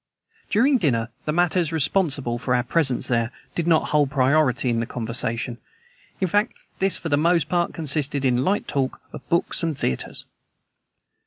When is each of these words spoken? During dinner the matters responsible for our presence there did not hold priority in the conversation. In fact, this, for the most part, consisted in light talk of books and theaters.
During 0.49 0.79
dinner 0.79 1.09
the 1.25 1.31
matters 1.31 1.71
responsible 1.71 2.39
for 2.39 2.55
our 2.55 2.63
presence 2.63 3.05
there 3.05 3.31
did 3.53 3.67
not 3.67 3.89
hold 3.89 4.09
priority 4.09 4.71
in 4.71 4.79
the 4.79 4.87
conversation. 4.87 5.59
In 6.19 6.27
fact, 6.27 6.55
this, 6.79 6.97
for 6.97 7.09
the 7.09 7.17
most 7.17 7.47
part, 7.47 7.71
consisted 7.71 8.25
in 8.25 8.43
light 8.43 8.67
talk 8.67 8.99
of 9.13 9.29
books 9.29 9.61
and 9.61 9.77
theaters. 9.77 10.25